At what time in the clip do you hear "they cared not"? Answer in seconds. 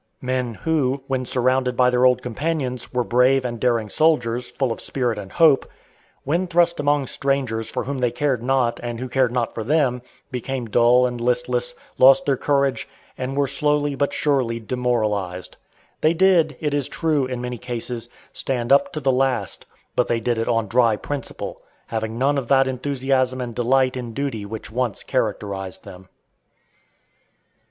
7.99-8.79